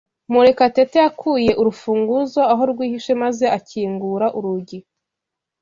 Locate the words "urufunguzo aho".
1.61-2.61